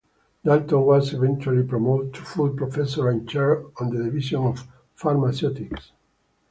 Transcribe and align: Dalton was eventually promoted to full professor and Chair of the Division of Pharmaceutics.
Dalton 0.43 0.81
was 0.81 1.13
eventually 1.13 1.61
promoted 1.61 2.11
to 2.15 2.23
full 2.23 2.49
professor 2.55 3.07
and 3.09 3.29
Chair 3.29 3.59
of 3.79 3.91
the 3.91 4.03
Division 4.03 4.41
of 4.41 4.67
Pharmaceutics. 4.95 5.91